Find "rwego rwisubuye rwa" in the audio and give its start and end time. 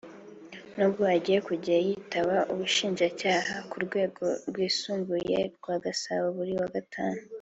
3.85-5.75